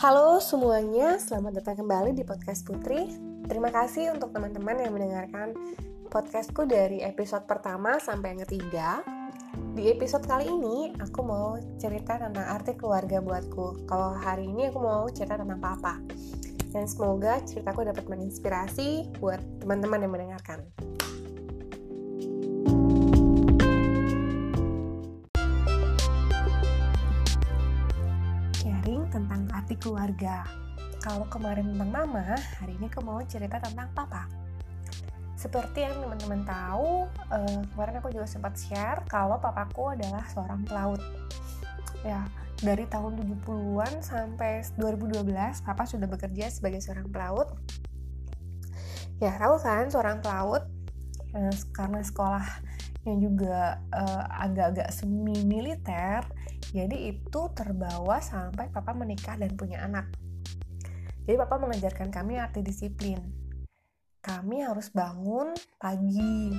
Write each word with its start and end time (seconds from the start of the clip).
Halo 0.00 0.40
semuanya, 0.40 1.20
selamat 1.20 1.60
datang 1.60 1.84
kembali 1.84 2.16
di 2.16 2.24
podcast 2.24 2.64
Putri. 2.64 3.12
Terima 3.44 3.68
kasih 3.68 4.16
untuk 4.16 4.32
teman-teman 4.32 4.80
yang 4.80 4.96
mendengarkan 4.96 5.52
podcastku 6.08 6.64
dari 6.64 7.04
episode 7.04 7.44
pertama 7.44 8.00
sampai 8.00 8.32
yang 8.32 8.40
ketiga. 8.48 9.04
Di 9.76 9.92
episode 9.92 10.24
kali 10.24 10.48
ini, 10.48 10.96
aku 10.96 11.20
mau 11.20 11.60
cerita 11.76 12.16
tentang 12.16 12.48
arti 12.48 12.80
keluarga 12.80 13.20
buatku. 13.20 13.84
Kalau 13.84 14.16
hari 14.16 14.48
ini 14.48 14.72
aku 14.72 14.80
mau 14.80 15.04
cerita 15.12 15.36
tentang 15.36 15.60
papa. 15.60 16.00
Dan 16.72 16.88
semoga 16.88 17.36
ceritaku 17.44 17.84
dapat 17.84 18.08
menginspirasi 18.08 19.20
buat 19.20 19.44
teman-teman 19.60 20.00
yang 20.00 20.12
mendengarkan. 20.16 20.64
Arti 29.50 29.74
keluarga. 29.74 30.46
Kalau 31.02 31.26
kemarin 31.26 31.74
tentang 31.74 31.90
mama, 31.90 32.38
hari 32.62 32.78
ini 32.78 32.86
aku 32.86 33.02
mau 33.02 33.18
cerita 33.26 33.58
tentang 33.58 33.90
papa. 33.90 34.30
Seperti 35.34 35.82
yang 35.82 35.98
teman-teman 35.98 36.44
tahu, 36.46 37.08
uh, 37.32 37.60
kemarin 37.74 37.98
aku 37.98 38.12
juga 38.12 38.28
sempat 38.28 38.54
share 38.60 39.02
kalau 39.08 39.40
papaku 39.40 39.96
adalah 39.96 40.22
seorang 40.30 40.62
pelaut. 40.62 41.00
Ya, 42.04 42.28
dari 42.60 42.84
tahun 42.86 43.18
70-an 43.18 44.04
sampai 44.04 44.62
2012, 44.76 45.26
papa 45.64 45.88
sudah 45.88 46.06
bekerja 46.06 46.52
sebagai 46.52 46.78
seorang 46.84 47.08
pelaut. 47.08 47.56
Ya, 49.18 49.34
tahu 49.40 49.56
kan 49.58 49.88
seorang 49.88 50.20
pelaut 50.20 50.68
uh, 51.34 51.54
karena 51.72 52.04
sekolah 52.04 52.44
yang 53.08 53.18
juga 53.24 53.80
uh, 53.96 54.24
agak-agak 54.44 54.92
semi 54.92 55.40
militer 55.48 56.20
jadi 56.70 57.10
itu 57.10 57.42
terbawa 57.50 58.22
sampai 58.22 58.70
papa 58.70 58.94
menikah 58.94 59.34
dan 59.34 59.58
punya 59.58 59.82
anak. 59.82 60.06
Jadi 61.26 61.34
papa 61.34 61.58
mengajarkan 61.58 62.14
kami 62.14 62.38
arti 62.38 62.62
disiplin. 62.62 63.18
Kami 64.22 64.62
harus 64.62 64.86
bangun 64.94 65.50
pagi. 65.82 66.54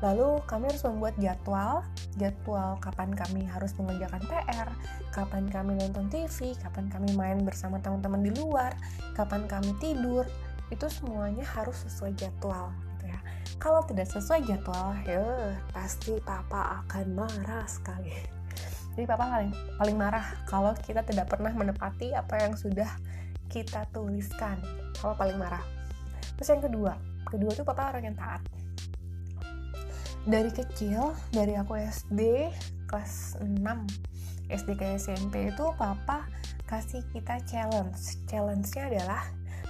Lalu 0.00 0.40
kami 0.46 0.70
harus 0.70 0.84
membuat 0.86 1.18
jadwal, 1.18 1.82
jadwal 2.16 2.78
kapan 2.78 3.10
kami 3.12 3.42
harus 3.44 3.74
mengerjakan 3.76 4.22
PR, 4.30 4.68
kapan 5.10 5.44
kami 5.50 5.74
nonton 5.74 6.06
TV, 6.06 6.54
kapan 6.62 6.86
kami 6.86 7.10
main 7.18 7.42
bersama 7.42 7.82
teman-teman 7.82 8.22
di 8.22 8.32
luar, 8.38 8.72
kapan 9.12 9.44
kami 9.50 9.74
tidur. 9.82 10.24
Itu 10.70 10.86
semuanya 10.86 11.42
harus 11.42 11.82
sesuai 11.84 12.14
jadwal 12.14 12.70
gitu 12.94 13.10
ya. 13.10 13.20
Kalau 13.58 13.82
tidak 13.84 14.06
sesuai 14.08 14.46
jadwal, 14.46 14.94
ya 15.02 15.52
pasti 15.74 16.16
papa 16.22 16.86
akan 16.86 17.06
marah 17.18 17.66
sekali 17.66 18.37
jadi 18.98 19.14
papa 19.14 19.30
paling 19.30 19.54
paling 19.78 19.94
marah 19.94 20.26
kalau 20.42 20.74
kita 20.82 21.06
tidak 21.06 21.30
pernah 21.30 21.54
menepati 21.54 22.18
apa 22.18 22.34
yang 22.42 22.58
sudah 22.58 22.90
kita 23.46 23.86
tuliskan. 23.94 24.58
Papa 24.98 25.22
paling 25.22 25.38
marah. 25.38 25.62
Terus 26.34 26.50
yang 26.50 26.66
kedua 26.66 26.98
kedua 27.22 27.54
tuh 27.54 27.62
papa 27.62 27.94
orang 27.94 28.10
yang 28.10 28.18
taat. 28.18 28.42
Dari 30.26 30.50
kecil 30.50 31.14
dari 31.30 31.54
aku 31.54 31.78
SD 31.78 32.50
kelas 32.90 33.38
6 33.38 33.62
SD 34.50 34.68
ke 34.74 34.98
SMP 34.98 35.54
itu 35.54 35.64
papa 35.78 36.26
kasih 36.66 37.06
kita 37.14 37.38
challenge. 37.46 38.18
Challenge-nya 38.26 38.82
adalah 38.90 39.22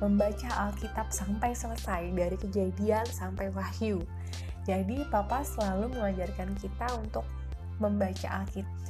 membaca 0.00 0.48
Alkitab 0.64 1.12
sampai 1.12 1.52
selesai 1.52 2.08
dari 2.16 2.40
kejadian 2.40 3.04
sampai 3.04 3.52
wahyu. 3.52 4.00
Jadi 4.64 5.04
papa 5.12 5.44
selalu 5.44 5.92
mengajarkan 5.92 6.56
kita 6.56 6.88
untuk 6.96 7.28
membaca 7.76 8.40
Alkitab 8.40 8.80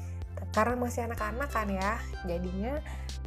karena 0.50 0.74
masih 0.76 1.06
anak-anak 1.06 1.48
kan 1.52 1.68
ya 1.70 2.00
jadinya 2.26 2.78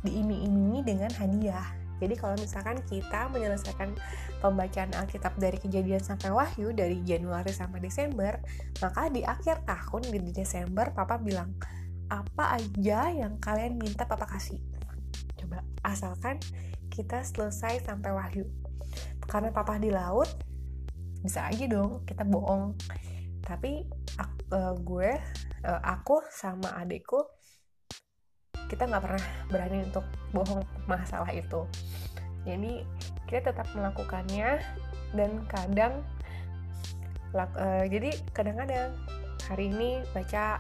diiming-imingi 0.04 0.82
dengan 0.84 1.12
hadiah. 1.16 1.68
Jadi 2.02 2.20
kalau 2.20 2.36
misalkan 2.36 2.84
kita 2.84 3.32
menyelesaikan 3.32 3.96
pembacaan 4.44 4.92
Alkitab 4.92 5.40
dari 5.40 5.56
kejadian 5.56 6.04
sampai 6.04 6.36
wahyu 6.36 6.76
dari 6.76 7.00
Januari 7.08 7.56
sampai 7.56 7.80
Desember 7.80 8.44
maka 8.84 9.08
di 9.08 9.24
akhir 9.24 9.64
tahun 9.64 10.12
di 10.12 10.20
Desember 10.36 10.92
papa 10.92 11.16
bilang 11.16 11.56
apa 12.12 12.60
aja 12.60 13.08
yang 13.10 13.40
kalian 13.40 13.80
minta 13.80 14.04
papa 14.04 14.28
kasih? 14.28 14.60
Coba 15.40 15.64
asalkan 15.88 16.44
kita 16.92 17.24
selesai 17.24 17.88
sampai 17.88 18.12
wahyu. 18.12 18.46
Karena 19.24 19.50
papa 19.56 19.80
di 19.80 19.90
laut 19.90 20.28
bisa 21.24 21.48
aja 21.48 21.66
dong 21.66 22.04
kita 22.04 22.28
bohong. 22.28 22.76
Tapi 23.42 23.88
uh, 24.54 24.76
gue 24.78 25.12
uh, 25.64 25.82
aku 25.84 26.24
sama 26.32 26.76
adikku 26.80 27.24
kita 28.68 28.90
nggak 28.90 29.04
pernah 29.06 29.26
berani 29.54 29.86
untuk 29.86 30.06
bohong 30.34 30.66
masalah 30.90 31.30
itu. 31.30 31.62
Jadi 32.44 32.82
kita 33.30 33.54
tetap 33.54 33.70
melakukannya 33.78 34.58
dan 35.14 35.32
kadang 35.46 36.02
uh, 37.38 37.86
jadi 37.86 38.18
kadang-kadang 38.34 38.98
hari 39.46 39.70
ini 39.70 40.02
baca 40.12 40.58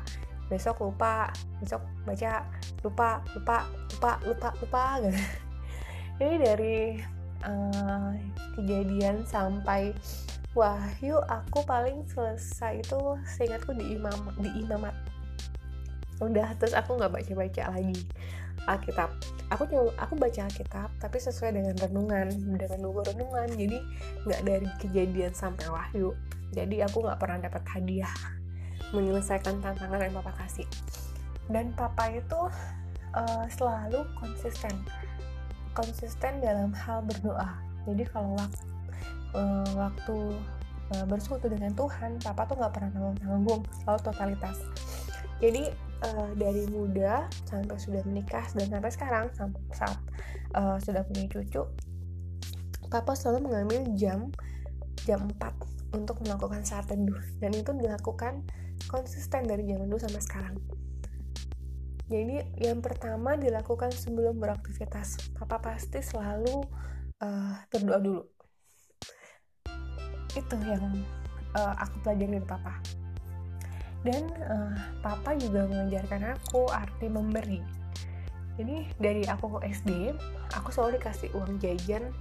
besok 0.52 0.84
lupa 0.84 1.34
besok 1.64 1.81
baca 2.06 2.46
lupa 2.85 3.24
lupa 3.34 3.58
lupa 3.90 4.12
lupa 4.28 4.50
lupa 4.62 4.84
gitu. 5.02 5.22
Jadi 6.22 6.35
dari 6.38 6.78
uh, 7.41 8.14
kejadian 8.53 9.25
sampai 9.25 9.90
Wahyu 10.53 11.18
aku 11.25 11.66
paling 11.66 12.06
selesai 12.06 12.86
itu 12.86 13.18
seingatku 13.25 13.74
di 13.74 13.97
imam 13.97 14.14
di 14.38 14.53
imamat. 14.62 14.94
Udah 16.22 16.53
terus 16.62 16.78
aku 16.78 17.02
nggak 17.02 17.09
baca 17.09 17.34
baca 17.34 17.64
lagi 17.74 18.06
Alkitab. 18.69 19.09
Aku 19.50 19.66
cuma 19.66 19.90
aku 19.97 20.14
baca 20.14 20.46
Alkitab 20.46 20.94
tapi 21.02 21.18
sesuai 21.18 21.58
dengan 21.58 21.74
renungan 21.74 22.30
dengan 22.53 22.80
buku 22.86 23.02
renungan. 23.02 23.50
Jadi 23.50 23.78
nggak 24.30 24.41
dari 24.46 24.68
kejadian 24.78 25.34
sampai 25.34 25.66
wahyu. 25.74 26.14
Jadi 26.53 26.85
aku 26.85 27.02
nggak 27.02 27.18
pernah 27.18 27.41
dapat 27.41 27.66
hadiah 27.74 28.14
menyelesaikan 28.94 29.58
tantangan 29.58 30.06
yang 30.06 30.14
papa 30.22 30.38
kasih. 30.38 30.70
Dan 31.50 31.74
papa 31.74 32.14
itu 32.14 32.41
uh, 33.18 33.46
selalu 33.50 34.06
konsisten. 34.22 34.85
Konsisten 35.74 36.46
dalam 36.46 36.70
hal 36.78 37.02
berdoa. 37.02 37.58
Jadi 37.90 38.06
kalau 38.06 38.38
waktu 38.38 38.64
uh, 39.34 39.70
waktu 39.76 40.18
uh, 40.96 41.06
bersekutu 41.10 41.50
dengan 41.50 41.74
Tuhan 41.74 42.22
papa 42.22 42.48
tuh 42.50 42.58
nggak 42.58 42.74
pernah 42.74 42.90
nanggung 42.94 43.18
nanggung 43.22 43.62
selalu 43.84 44.00
totalitas. 44.06 44.58
Jadi 45.44 45.68
uh, 46.06 46.32
dari 46.40 46.64
muda 46.72 47.28
sampai 47.50 47.76
sudah 47.76 48.02
menikah 48.08 48.46
dan 48.56 48.68
sampai 48.72 48.92
sekarang 48.94 49.26
sampai 49.36 49.62
saat 49.76 50.00
uh, 50.56 50.78
sudah 50.80 51.04
punya 51.04 51.28
cucu 51.28 51.64
papa 52.94 53.18
selalu 53.18 53.50
mengambil 53.50 53.82
jam 53.98 54.30
jam 55.10 55.26
4 55.26 55.98
untuk 55.98 56.22
melakukan 56.22 56.62
saat 56.62 56.86
teduh. 56.90 57.18
Dan 57.42 57.58
itu 57.58 57.74
dilakukan 57.74 58.46
konsisten 58.86 59.50
dari 59.50 59.66
zaman 59.66 59.90
dulu 59.90 60.00
sampai 60.02 60.22
sekarang. 60.22 60.56
Jadi 62.08 62.46
yang 62.62 62.84
pertama 62.86 63.34
dilakukan 63.34 63.90
sebelum 63.90 64.38
beraktivitas 64.38 65.34
papa 65.34 65.58
pasti 65.58 66.04
selalu 66.06 66.62
uh, 67.24 67.56
berdoa 67.74 68.00
dulu 68.00 68.22
itu 70.34 70.56
yang 70.66 70.84
uh, 71.58 71.74
aku 71.78 71.96
pelajari 72.02 72.40
dari 72.40 72.46
papa. 72.46 72.74
Dan 74.04 74.28
uh, 74.44 74.76
papa 75.00 75.38
juga 75.40 75.64
mengajarkan 75.70 76.36
aku 76.36 76.68
arti 76.68 77.08
memberi. 77.08 77.62
Jadi 78.60 78.86
dari 79.02 79.24
aku 79.26 79.58
SD 79.64 80.14
aku 80.54 80.70
selalu 80.70 81.00
dikasih 81.02 81.30
uang 81.34 81.58
jajan. 81.64 82.14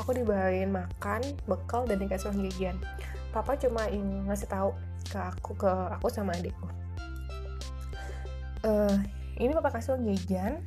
Aku 0.00 0.16
dibawain 0.16 0.72
makan 0.72 1.20
bekal 1.48 1.84
dan 1.88 2.00
dikasih 2.00 2.30
uang 2.30 2.40
jajan. 2.48 2.76
Papa 3.32 3.56
cuma 3.56 3.88
ingin 3.88 4.28
ngasih 4.28 4.48
tahu 4.48 4.76
ke 5.08 5.18
aku 5.18 5.52
ke 5.56 5.72
aku 5.98 6.06
sama 6.12 6.36
adikku. 6.36 6.68
Uh, 8.62 8.94
ini 9.40 9.50
papa 9.56 9.74
kasih 9.80 9.96
uang 9.96 10.06
jajan. 10.12 10.60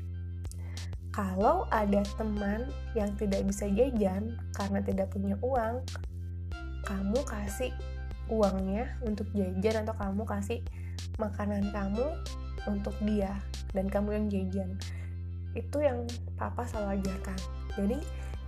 Kalau 1.15 1.63
ada 1.71 2.03
teman 2.19 2.67
yang 2.91 3.07
tidak 3.15 3.47
bisa 3.47 3.71
jajan 3.71 4.35
karena 4.51 4.83
tidak 4.83 5.07
punya 5.15 5.39
uang 5.39 5.79
kamu 6.85 7.19
kasih 7.25 7.73
uangnya 8.29 8.97
untuk 9.05 9.29
jajan 9.33 9.85
atau 9.85 9.95
kamu 9.97 10.23
kasih 10.25 10.61
makanan 11.21 11.69
kamu 11.69 12.05
untuk 12.65 12.95
dia 13.05 13.37
dan 13.73 13.85
kamu 13.89 14.17
yang 14.17 14.25
jajan 14.29 14.69
itu 15.55 15.77
yang 15.79 16.03
papa 16.35 16.67
selalu 16.67 16.99
ajarkan. 16.99 17.39
Jadi 17.79 17.97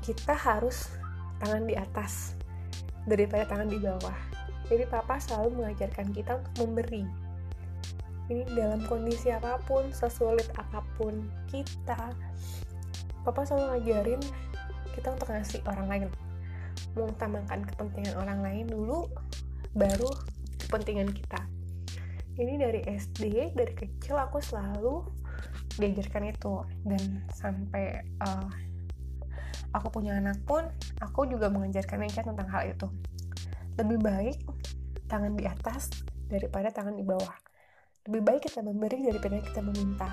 kita 0.03 0.35
harus 0.35 0.91
tangan 1.39 1.63
di 1.63 1.75
atas 1.79 2.35
daripada 3.07 3.47
tangan 3.47 3.71
di 3.71 3.79
bawah. 3.79 4.17
Jadi 4.67 4.83
papa 4.91 5.15
selalu 5.15 5.63
mengajarkan 5.63 6.11
kita 6.11 6.43
untuk 6.43 6.53
memberi. 6.67 7.07
Ini 8.27 8.43
dalam 8.51 8.83
kondisi 8.91 9.31
apa 9.31 9.55
pun 9.63 9.87
sesulit 9.95 10.51
apa 10.59 10.83
pun 10.99 11.31
kita 11.47 12.11
papa 13.23 13.47
selalu 13.47 13.79
ngajarin 13.79 14.19
kita 14.91 15.15
untuk 15.15 15.31
ngasih 15.31 15.63
orang 15.63 15.87
lain 15.87 16.03
mengutamakan 16.93 17.65
kepentingan 17.67 18.15
orang 18.17 18.39
lain 18.41 18.65
dulu 18.67 19.09
baru 19.77 20.09
kepentingan 20.67 21.13
kita. 21.13 21.41
Ini 22.37 22.53
dari 22.61 22.81
SD 22.85 23.53
dari 23.57 23.73
kecil 23.73 24.17
aku 24.17 24.37
selalu 24.41 25.05
diajarkan 25.77 26.29
itu. 26.29 26.65
Dan 26.85 27.25
sampai 27.33 28.01
uh, 28.21 28.49
aku 29.73 29.87
punya 29.89 30.17
anak 30.17 30.41
pun 30.45 30.65
aku 31.01 31.29
juga 31.29 31.49
mengajarkan 31.49 32.05
Neca 32.05 32.21
tentang 32.25 32.49
hal 32.49 32.73
itu. 32.73 32.87
Lebih 33.77 33.99
baik 34.01 34.37
tangan 35.09 35.33
di 35.37 35.45
atas 35.45 35.89
daripada 36.27 36.69
tangan 36.69 36.97
di 36.97 37.05
bawah. 37.05 37.33
Lebih 38.09 38.21
baik 38.23 38.41
kita 38.49 38.61
memberi 38.65 39.03
daripada 39.05 39.37
kita 39.41 39.59
meminta 39.61 40.09